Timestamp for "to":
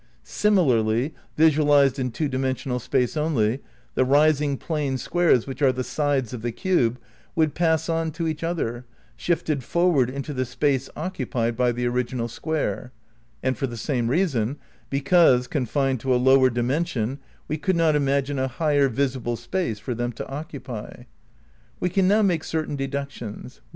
8.13-8.27, 15.99-16.15, 20.13-20.27